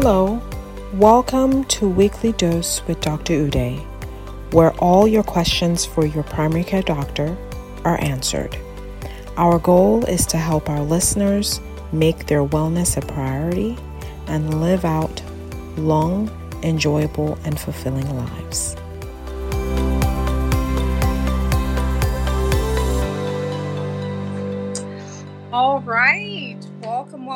[0.00, 0.40] Hello,
[0.94, 3.32] welcome to Weekly Dose with Dr.
[3.32, 3.80] Ude,
[4.52, 7.36] where all your questions for your primary care doctor
[7.84, 8.56] are answered.
[9.36, 13.76] Our goal is to help our listeners make their wellness a priority
[14.28, 15.20] and live out
[15.76, 16.30] long,
[16.62, 18.76] enjoyable, and fulfilling lives.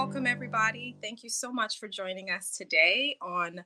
[0.05, 0.97] Welcome, everybody.
[1.01, 3.65] Thank you so much for joining us today on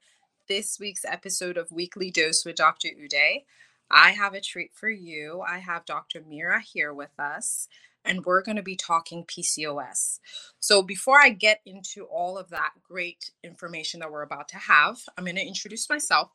[0.48, 2.88] this week's episode of Weekly Dose with Dr.
[2.88, 3.44] Ude.
[3.90, 5.40] I have a treat for you.
[5.40, 6.20] I have Dr.
[6.20, 7.68] Mehra here with us,
[8.04, 10.20] and we're going to be talking PCOS.
[10.60, 14.98] So, before I get into all of that great information that we're about to have,
[15.16, 16.32] I'm going to introduce myself.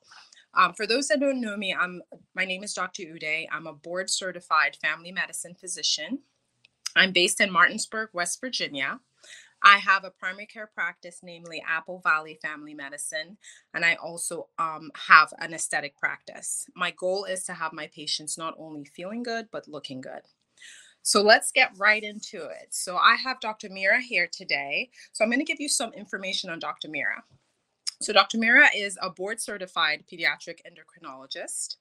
[0.56, 2.02] Um, for those that don't know me, I'm
[2.34, 3.04] my name is Dr.
[3.04, 3.48] Ude.
[3.52, 6.24] I'm a board certified family medicine physician.
[6.96, 9.00] I'm based in Martinsburg, West Virginia.
[9.64, 13.38] I have a primary care practice, namely Apple Valley Family Medicine,
[13.74, 16.66] and I also um, have an aesthetic practice.
[16.76, 20.22] My goal is to have my patients not only feeling good, but looking good.
[21.04, 22.68] So let's get right into it.
[22.72, 23.70] So I have Dr.
[23.70, 24.90] Mehra here today.
[25.14, 26.90] So I'm going to give you some information on Dr.
[26.90, 27.22] Mehra.
[28.02, 28.38] So Dr.
[28.38, 31.78] Mehra is a board certified pediatric endocrinologist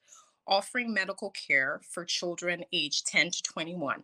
[0.47, 4.03] offering medical care for children aged 10 to 21.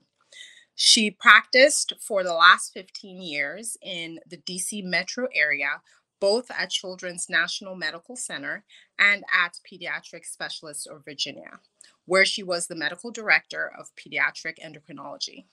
[0.80, 5.82] She practiced for the last 15 years in the DC metro area,
[6.22, 8.64] both at Children's National Medical Center
[9.00, 11.62] and at Pediatric Specialists of Virginia,
[12.06, 15.46] where she was the medical director of pediatric endocrinology.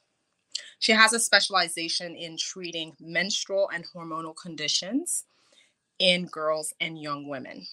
[0.78, 5.24] She has a specialization in treating menstrual and hormonal conditions
[5.98, 7.66] in girls and young women.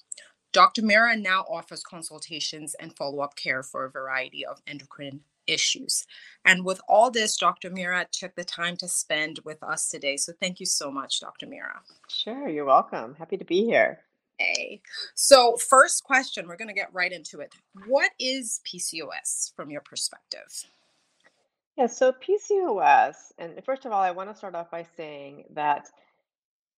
[0.53, 0.83] Dr.
[0.83, 6.05] Mehra now offers consultations and follow up care for a variety of endocrine issues.
[6.45, 7.69] And with all this, Dr.
[7.69, 10.17] Mehra took the time to spend with us today.
[10.17, 11.45] So thank you so much, Dr.
[11.45, 11.79] Mehra.
[12.09, 13.15] Sure, you're welcome.
[13.15, 13.99] Happy to be here.
[14.41, 14.81] Okay.
[15.13, 17.53] So, first question, we're going to get right into it.
[17.85, 20.65] What is PCOS from your perspective?
[21.77, 25.87] Yeah, so PCOS, and first of all, I want to start off by saying that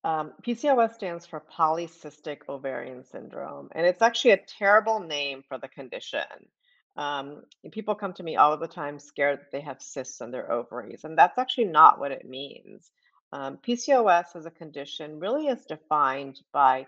[0.04, 5.68] um, PCOS stands for polycystic ovarian syndrome, and it's actually a terrible name for the
[5.70, 6.20] condition.
[6.96, 10.32] Um, people come to me all of the time scared that they have cysts on
[10.32, 12.92] their ovaries, and that's actually not what it means.
[13.32, 16.86] Um, PCOS as a condition really is defined by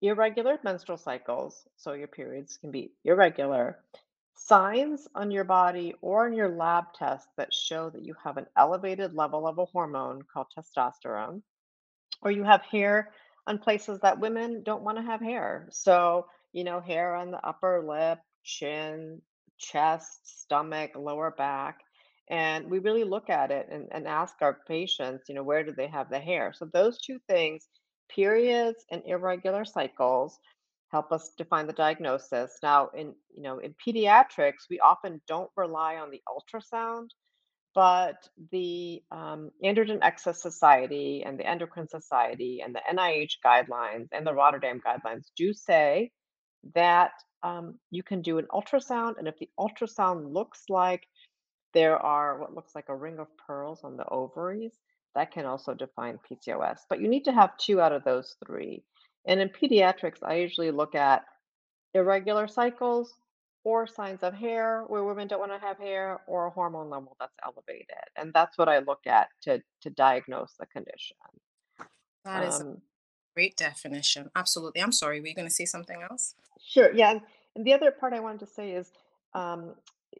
[0.00, 3.78] irregular menstrual cycles, so your periods can be irregular,
[4.34, 8.46] signs on your body or on your lab tests that show that you have an
[8.56, 11.42] elevated level of a hormone called testosterone,
[12.22, 13.12] or you have hair
[13.46, 15.68] on places that women don't want to have hair.
[15.70, 19.20] So, you know, hair on the upper lip, chin,
[19.58, 21.80] chest, stomach, lower back.
[22.28, 25.72] And we really look at it and, and ask our patients, you know, where do
[25.72, 26.52] they have the hair?
[26.56, 27.68] So those two things,
[28.08, 30.38] periods and irregular cycles,
[30.90, 32.58] help us define the diagnosis.
[32.62, 37.08] Now, in you know, in pediatrics, we often don't rely on the ultrasound,
[37.74, 44.26] but the um, Androgen Excess Society and the Endocrine Society and the NIH guidelines and
[44.26, 46.10] the Rotterdam guidelines do say
[46.74, 47.12] that
[47.46, 51.06] um, you can do an ultrasound, and if the ultrasound looks like
[51.74, 54.72] there are what looks like a ring of pearls on the ovaries,
[55.14, 56.80] that can also define PCOS.
[56.88, 58.82] But you need to have two out of those three.
[59.26, 61.24] And in pediatrics, I usually look at
[61.94, 63.14] irregular cycles
[63.64, 67.16] or signs of hair where women don't want to have hair or a hormone level
[67.20, 68.08] that's elevated.
[68.16, 71.16] And that's what I look at to, to diagnose the condition.
[72.24, 72.76] That is um, a
[73.34, 74.30] great definition.
[74.36, 74.82] Absolutely.
[74.82, 76.34] I'm sorry, were you going to say something else?
[76.60, 76.92] Sure.
[76.92, 77.18] Yeah.
[77.56, 78.92] And the other part I wanted to say is,
[79.34, 79.74] um,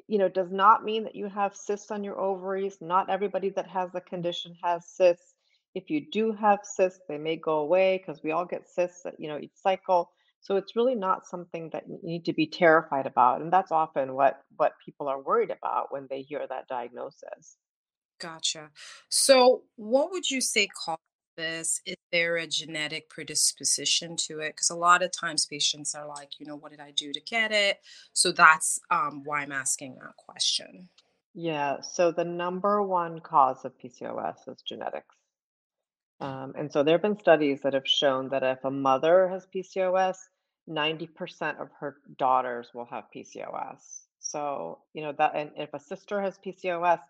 [0.09, 2.79] you know, does not mean that you have cysts on your ovaries.
[2.81, 5.35] Not everybody that has the condition has cysts.
[5.75, 9.29] If you do have cysts, they may go away because we all get cysts, you
[9.29, 10.11] know, each cycle.
[10.41, 14.15] So it's really not something that you need to be terrified about, and that's often
[14.15, 17.57] what what people are worried about when they hear that diagnosis.
[18.21, 18.71] Gotcha.
[19.09, 21.06] So, what would you say causes
[21.37, 21.81] this?
[21.87, 24.55] Is there a genetic predisposition to it?
[24.57, 27.21] Because a lot of times patients are like, you know, what did I do to
[27.21, 27.81] get it?
[28.13, 30.89] So that's um, why I'm asking that question.
[31.35, 35.15] Yeah, so the number one cause of PCOS is genetics.
[36.21, 39.47] Um, and so there have been studies that have shown that if a mother has
[39.55, 40.17] PCOS,
[40.69, 44.07] 90% of her daughters will have PCOS.
[44.19, 47.01] So, you know, that, and if a sister has PCOS,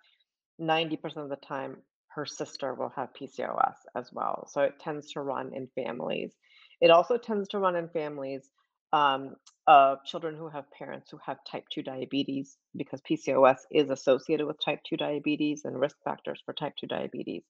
[0.60, 1.76] 90% of the time
[2.16, 4.48] her sister will have PCOS as well.
[4.50, 6.34] So it tends to run in families.
[6.80, 8.50] It also tends to run in families
[8.92, 9.36] um,
[9.66, 14.64] of children who have parents who have type 2 diabetes because PCOS is associated with
[14.64, 17.44] type 2 diabetes and risk factors for type 2 diabetes.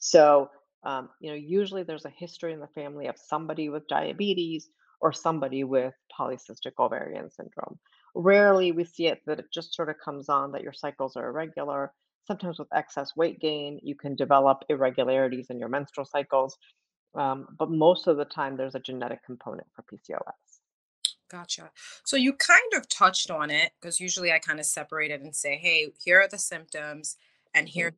[0.00, 0.50] So
[0.84, 4.68] Um, you know, usually there's a history in the family of somebody with diabetes
[5.00, 7.78] or somebody with polycystic ovarian syndrome.
[8.16, 11.28] Rarely we see it that it just sort of comes on that your cycles are
[11.28, 11.92] irregular.
[12.26, 16.56] Sometimes with excess weight gain, you can develop irregularities in your menstrual cycles.
[17.14, 20.60] Um, but most of the time, there's a genetic component for PCOS.
[21.30, 21.70] Gotcha.
[22.04, 25.34] So you kind of touched on it because usually I kind of separate it and
[25.34, 27.16] say, hey, here are the symptoms
[27.54, 27.96] and here Mhm.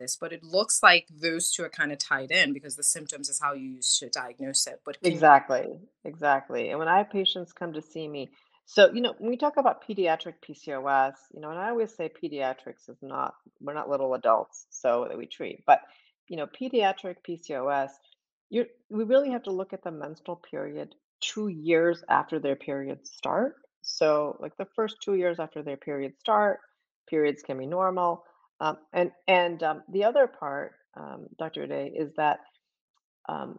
[0.00, 3.28] this, but it looks like those two are kind of tied in because the symptoms
[3.28, 4.82] is how you use to diagnose it.
[4.84, 6.70] But can you, Exactly, exactly.
[6.70, 8.30] And when I have patients come to see me,
[8.68, 12.10] so you know, when we talk about pediatric PCOS, you know, and I always say
[12.10, 15.80] pediatrics is not, we're not little adults, so that we treat, but
[16.28, 17.90] you know, pediatric PCOS,
[18.50, 23.10] you we really have to look at the menstrual period two years after their periods
[23.10, 23.56] start.
[23.82, 26.60] So, like the first two years after their periods start,
[27.10, 28.24] periods can be normal.
[28.60, 31.66] Um, and and um, the other part, um, Dr.
[31.66, 32.40] Day, is that
[33.28, 33.58] um,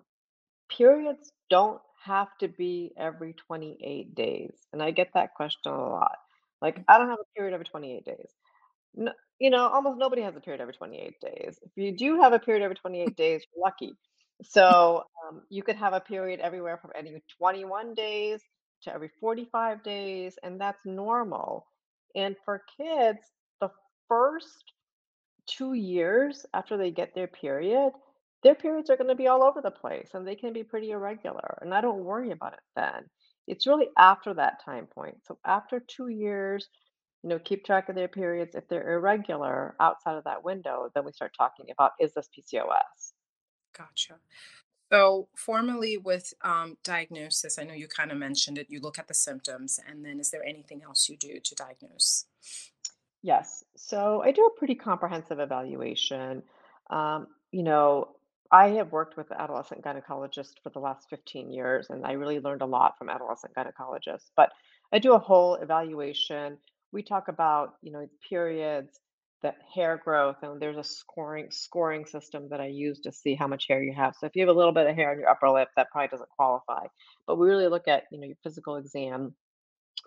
[0.69, 6.17] Periods don't have to be every 28 days, and I get that question a lot.
[6.61, 8.31] Like, "I don't have a period every 28 days."
[8.95, 11.59] No you know, almost nobody has a period every 28 days.
[11.63, 13.95] If you do have a period every 28 days, you're lucky.
[14.43, 18.41] So, um, you could have a period everywhere from any 21 days
[18.83, 21.67] to every 45 days, and that's normal.
[22.15, 23.19] And for kids,
[23.61, 23.69] the
[24.07, 24.73] first
[25.47, 27.93] 2 years after they get their period,
[28.43, 31.57] their periods are gonna be all over the place, and they can be pretty irregular,
[31.61, 33.09] and I don't worry about it then.
[33.47, 35.17] It's really after that time point.
[35.25, 36.69] So after 2 years,
[37.23, 38.55] you know, keep track of their periods.
[38.55, 43.13] If they're irregular outside of that window, then we start talking about, is this PCOS?
[43.77, 44.15] gotcha.
[44.91, 48.67] So formally with um, diagnosis, I know you kind of mentioned it.
[48.69, 52.25] You look at the symptoms, and then is there anything else you do to diagnose?
[53.21, 53.63] Yes.
[53.75, 56.43] So I do a pretty comprehensive evaluation.
[56.89, 58.15] Um, you know,
[58.51, 62.61] I have worked with adolescent gynecologists for the last 15 years, and I really learned
[62.63, 64.31] a lot from adolescent gynecologists.
[64.35, 64.51] But
[64.93, 66.57] I do a whole evaluation.
[66.91, 68.99] We talk about, you know, periods,
[69.43, 73.47] the hair growth, and there's a scoring scoring system that I use to see how
[73.47, 74.15] much hair you have.
[74.19, 76.09] So if you have a little bit of hair on your upper lip, that probably
[76.09, 76.87] doesn't qualify.
[77.27, 79.35] But we really look at, you know, your physical exam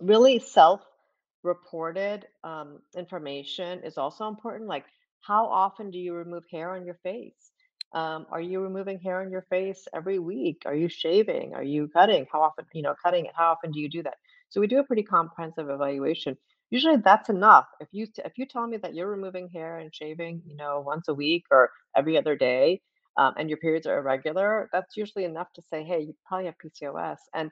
[0.01, 4.69] really self-reported um, information is also important.
[4.69, 4.87] Like,
[5.21, 7.52] how often do you remove hair on your face?
[7.95, 10.63] Um, are you removing hair on your face every week?
[10.67, 11.55] Are you shaving?
[11.55, 12.27] Are you cutting?
[12.33, 13.33] How often, you know, cutting it?
[13.37, 14.15] How often do you do that?
[14.51, 16.37] So we do a pretty comprehensive evaluation.
[16.71, 17.67] Usually that's enough.
[17.81, 21.09] If you if you tell me that you're removing hair and shaving, you know, once
[21.09, 22.81] a week or every other day,
[23.19, 26.55] um, and your periods are irregular, that's usually enough to say, hey, you probably have
[26.59, 27.19] PCOS.
[27.35, 27.51] And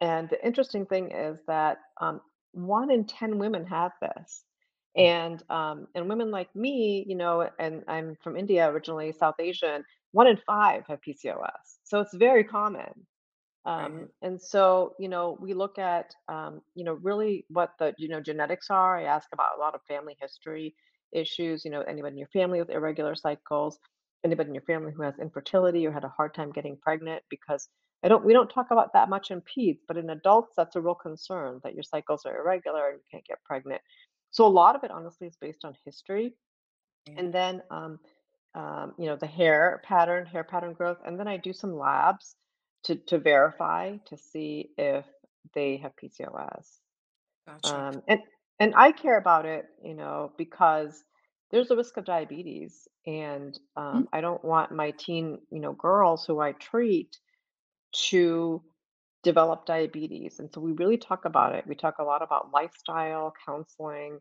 [0.00, 4.45] and the interesting thing is that um, one in 10 women have this.
[4.96, 9.84] And um, and women like me, you know, and I'm from India originally, South Asian,
[10.12, 11.78] one in five have PCOS.
[11.84, 13.06] So it's very common.
[13.66, 18.08] Um, and so, you know, we look at, um, you know, really what the, you
[18.08, 18.96] know, genetics are.
[18.96, 20.74] I ask about a lot of family history
[21.12, 23.78] issues, you know, anybody in your family with irregular cycles,
[24.24, 27.68] anybody in your family who has infertility or had a hard time getting pregnant, because
[28.04, 30.80] I don't, we don't talk about that much in peds, but in adults, that's a
[30.80, 33.82] real concern that your cycles are irregular and you can't get pregnant.
[34.30, 36.34] So a lot of it, honestly, is based on history.
[37.08, 37.16] right.
[37.16, 37.98] And then, um,
[38.54, 42.36] um, you know, the hair pattern, hair pattern growth, and then I do some labs
[42.84, 45.04] to to verify to see if
[45.54, 46.80] they have PCOS.
[47.46, 47.86] Gotcha.
[47.86, 48.20] Um, and
[48.60, 51.04] and I care about it, you know, because
[51.50, 53.58] there's a risk of diabetes, and
[53.94, 57.18] Mm, um, I don't want my teen, you know, girls who I treat
[58.10, 58.62] to
[59.26, 60.38] develop diabetes.
[60.38, 61.66] And so we really talk about it.
[61.66, 64.20] We talk a lot about lifestyle, counseling,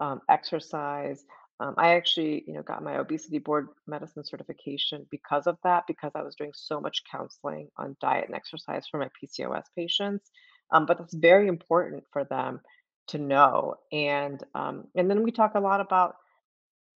[0.00, 1.22] um, exercise.
[1.60, 6.12] Um, I actually, you know, got my obesity board medicine certification because of that, because
[6.14, 10.30] I was doing so much counseling on diet and exercise for my PCOS patients.
[10.72, 12.60] Um, but that's very important for them
[13.08, 13.74] to know.
[13.92, 16.16] And um, and then we talk a lot about,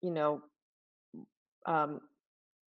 [0.03, 0.43] you know,
[1.65, 2.01] um,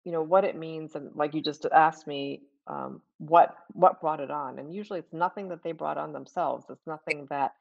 [0.03, 4.19] you know, what it means and like you just asked me, um, what what brought
[4.19, 4.59] it on?
[4.59, 6.65] And usually it's nothing that they brought on themselves.
[6.69, 7.53] It's nothing that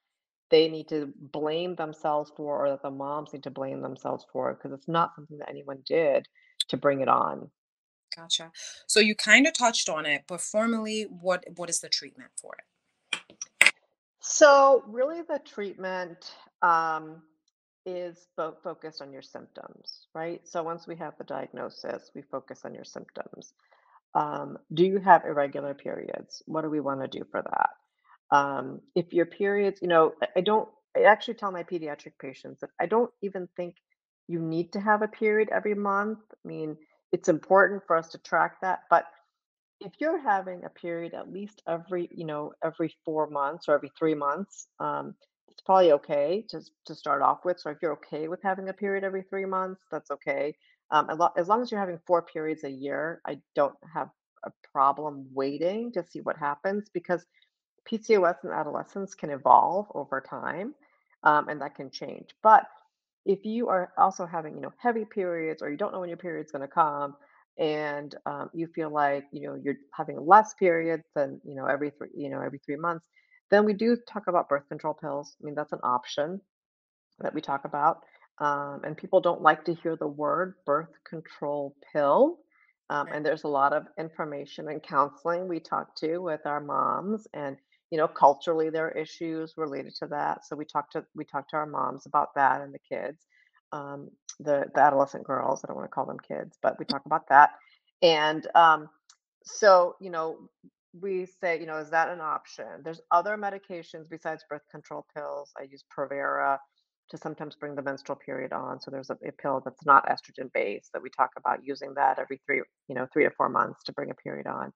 [0.50, 4.52] they need to blame themselves for or that the moms need to blame themselves for
[4.52, 6.28] because it's not something that anyone did
[6.68, 7.50] to bring it on.
[8.14, 8.52] Gotcha.
[8.86, 12.54] So you kind of touched on it, but formally, what what is the treatment for
[12.58, 12.64] it?
[14.20, 17.22] So really the treatment um,
[17.84, 20.46] is fo- focused on your symptoms, right?
[20.46, 23.54] So once we have the diagnosis, we focus on your symptoms.
[24.14, 26.42] Um, do you have irregular periods?
[26.46, 28.36] What do we want to do for that?
[28.36, 32.70] Um, if your periods, you know, I don't, I actually tell my pediatric patients that
[32.80, 33.76] I don't even think
[34.28, 36.18] you need to have a period every month.
[36.32, 36.76] I mean,
[37.12, 38.80] it's important for us to track that.
[38.90, 39.04] But
[39.80, 43.90] if you're having a period at least every, you know, every four months or every
[43.98, 45.14] three months, um,
[45.52, 47.60] it's probably okay to to start off with.
[47.60, 50.56] So if you're okay with having a period every three months, that's okay.
[50.90, 54.10] Um, as, as long as you're having four periods a year, I don't have
[54.44, 57.26] a problem waiting to see what happens because
[57.90, 60.74] PCOS in adolescents can evolve over time,
[61.24, 62.30] um, and that can change.
[62.42, 62.64] But
[63.26, 66.18] if you are also having, you know, heavy periods or you don't know when your
[66.18, 67.16] period's going to come,
[67.58, 71.90] and um, you feel like, you know, you're having less periods than, you know, every
[71.90, 73.06] three, you know, every three months,
[73.52, 75.36] then we do talk about birth control pills.
[75.40, 76.40] I mean, that's an option
[77.20, 77.98] that we talk about.
[78.38, 82.38] Um, and people don't like to hear the word birth control pill.
[82.90, 87.28] Um, and there's a lot of information and counseling we talk to with our moms,
[87.34, 87.56] and
[87.90, 90.46] you know, culturally there are issues related to that.
[90.46, 93.26] So we talk to we talk to our moms about that and the kids,
[93.72, 95.62] um, the the adolescent girls.
[95.64, 97.50] I don't want to call them kids, but we talk about that.
[98.02, 98.88] And um,
[99.44, 100.36] so, you know,
[101.00, 102.66] we say, you know, is that an option?
[102.84, 105.52] There's other medications besides birth control pills.
[105.58, 106.58] I use Provera
[107.10, 108.80] to sometimes bring the menstrual period on.
[108.80, 112.18] So there's a, a pill that's not estrogen based that we talk about using that
[112.18, 114.72] every three, you know, three to four months to bring a period on.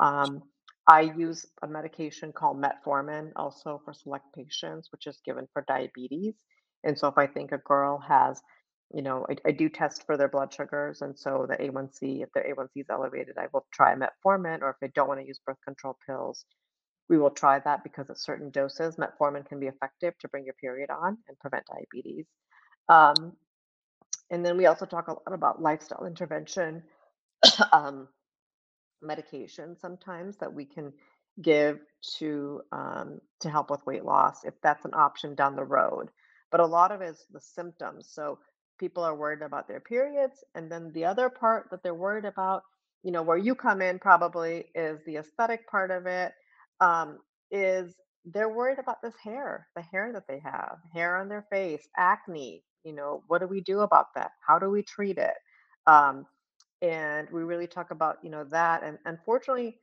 [0.00, 0.42] Um,
[0.88, 6.34] I use a medication called metformin also for select patients, which is given for diabetes.
[6.84, 8.40] And so if I think a girl has,
[8.92, 11.02] you know, I, I do test for their blood sugars.
[11.02, 14.62] And so the A1C, if their A1C is elevated, I will try metformin.
[14.62, 16.44] Or if I don't want to use birth control pills,
[17.08, 20.54] we will try that because at certain doses, metformin can be effective to bring your
[20.54, 22.26] period on and prevent diabetes.
[22.88, 23.32] Um,
[24.30, 26.82] and then we also talk a lot about lifestyle intervention.
[27.72, 28.08] um,
[29.02, 30.92] medication sometimes that we can
[31.42, 31.80] give
[32.18, 36.08] to um, to help with weight loss if that's an option down the road.
[36.50, 38.08] But a lot of it is the symptoms.
[38.10, 38.38] So
[38.78, 42.62] people are worried about their periods, and then the other part that they're worried about,
[43.02, 46.32] you know, where you come in probably is the aesthetic part of it.
[46.80, 47.18] Um,
[47.50, 47.94] is
[48.26, 52.64] they're worried about this hair, the hair that they have, hair on their face, acne.
[52.84, 54.32] You know, what do we do about that?
[54.46, 55.34] How do we treat it?
[55.86, 56.26] Um,
[56.82, 59.78] and we really talk about you know that and unfortunately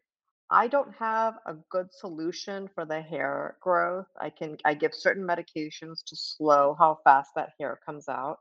[0.50, 5.25] i don't have a good solution for the hair growth i can i give certain
[5.27, 8.38] medications to slow how fast that hair comes out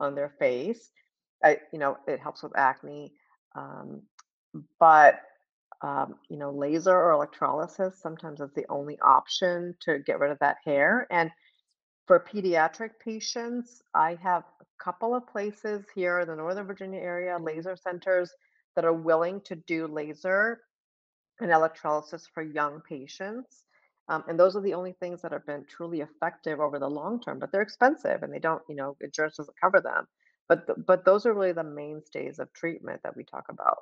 [0.00, 0.90] on their face
[1.42, 3.12] i you know it helps with acne
[3.56, 4.02] um,
[4.80, 5.20] but
[5.82, 10.38] um, you know laser or electrolysis sometimes is the only option to get rid of
[10.40, 11.30] that hair and
[12.06, 17.38] for pediatric patients, I have a couple of places here in the Northern Virginia area,
[17.38, 18.30] laser centers
[18.76, 20.60] that are willing to do laser
[21.40, 23.63] and electrolysis for young patients.
[24.08, 27.20] Um, and those are the only things that have been truly effective over the long
[27.20, 30.06] term, but they're expensive and they don't, you know, insurance doesn't cover them.
[30.48, 33.78] But th- but those are really the mainstays of treatment that we talk about.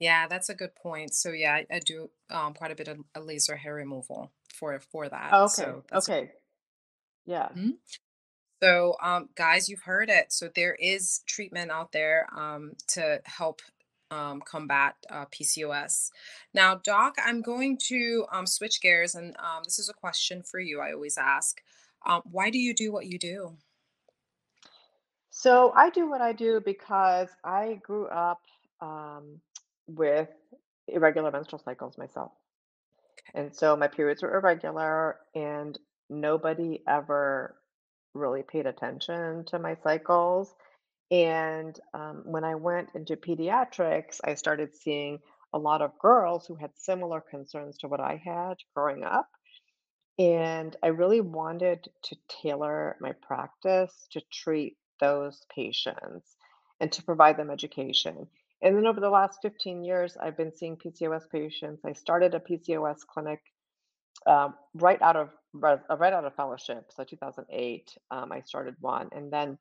[0.00, 1.14] Yeah, that's a good point.
[1.14, 4.78] So yeah, I, I do um, quite a bit of a laser hair removal for
[4.80, 5.34] for that.
[5.34, 6.30] Okay, So okay,
[7.26, 7.48] yeah.
[7.56, 7.78] Mhm.
[8.62, 10.32] so um, guys, you've heard it.
[10.32, 13.60] So there is treatment out there um, to help
[14.10, 16.10] um, combat uh, PCOS.
[16.54, 20.60] Now, Doc, I'm going to um, switch gears, and um, this is a question for
[20.60, 20.80] you.
[20.80, 21.60] I always ask,
[22.06, 23.56] um, why do you do what you do?
[25.30, 28.40] So I do what I do because I grew up
[28.80, 29.40] um,
[29.86, 30.28] with
[30.88, 32.32] irregular menstrual cycles myself.
[33.34, 37.54] And so my periods were irregular, and nobody ever
[38.14, 40.54] really paid attention to my cycles.
[41.10, 45.20] And um, when I went into pediatrics, I started seeing
[45.52, 49.28] a lot of girls who had similar concerns to what I had growing up.
[50.18, 56.36] And I really wanted to tailor my practice to treat those patients
[56.80, 58.26] and to provide them education.
[58.60, 61.84] And then over the last 15 years, I've been seeing PCOS patients.
[61.84, 63.40] I started a PCOS clinic
[64.26, 66.90] um, right out of right out of fellowship.
[66.94, 69.56] So 2008, um, I started one, and then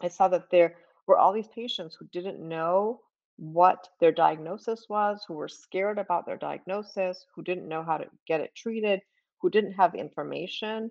[0.00, 3.00] I saw that there were all these patients who didn't know
[3.36, 8.06] what their diagnosis was, who were scared about their diagnosis, who didn't know how to
[8.26, 9.00] get it treated,
[9.40, 10.90] who didn't have information,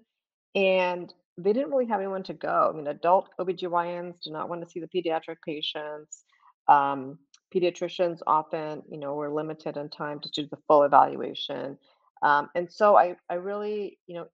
[0.56, 2.70] and they didn't really have anyone to go.
[2.72, 6.26] I mean, adult OBGYNs do not want to see the pediatric patients.
[6.68, 7.20] Um,
[7.54, 11.78] pediatricians often, you know, were limited in time to do the full evaluation.
[12.22, 14.28] Um, and so I, I really, you know,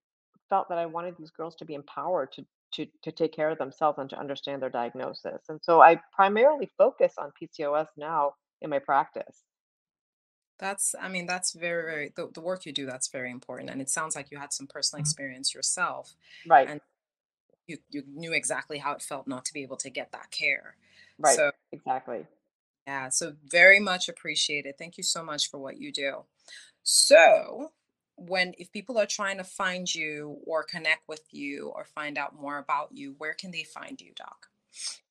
[0.49, 2.45] felt that I wanted these girls to be empowered to
[2.77, 5.41] to to take care of themselves and to understand their diagnosis.
[5.49, 9.43] And so I primarily focus on PCOS now in my practice.
[10.59, 13.69] That's, I mean, that's very, very, the, the work you do, that's very important.
[13.69, 15.05] And it sounds like you had some personal Mhm.
[15.05, 16.15] experience yourself.
[16.47, 16.67] Right.
[16.67, 16.81] And
[17.67, 20.75] you, you knew exactly how it felt not to be able to get that care.
[21.19, 21.35] Right.
[21.35, 22.25] So, Exactly.
[22.87, 24.77] yeah, so very much appreciated.
[24.79, 26.25] Thank you so much for what you do.
[26.81, 27.73] So,
[28.17, 32.39] when if people are trying to find you or connect with you or find out
[32.39, 34.47] more about you, where can they find you, Doc?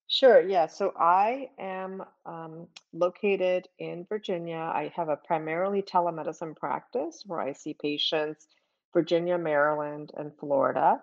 [0.09, 0.41] Sure.
[0.41, 0.67] Yeah.
[0.67, 4.71] So I am um, located in Virginia.
[4.73, 8.47] I have a primarily telemedicine practice where I see patients
[8.93, 11.03] Virginia, Maryland, and Florida.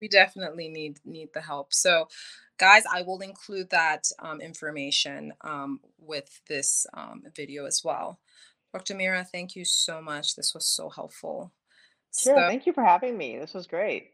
[0.00, 1.74] We definitely need need the help.
[1.74, 2.06] So,
[2.56, 8.20] guys, I will include that um, information um, with this um, video as well.
[8.72, 8.94] Dr.
[8.94, 10.36] Mehra, thank you so much.
[10.36, 11.52] This was so helpful.
[12.16, 12.36] Sure.
[12.36, 13.38] So, Thank you for having me.
[13.38, 14.10] This was great.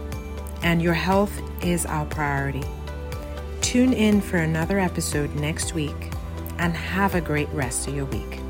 [0.63, 2.65] and your health is our priority.
[3.61, 6.13] Tune in for another episode next week,
[6.59, 8.41] and have a great rest of your week.